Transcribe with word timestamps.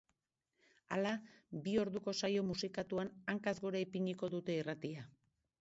Hala, 0.95 1.11
bi 1.67 1.75
orduko 1.83 2.15
saio 2.21 2.45
musikatuan, 2.49 3.13
hankaz 3.35 3.57
gora 3.67 3.85
ipiniko 3.89 4.35
dute 4.37 4.61
irratia. 4.65 5.07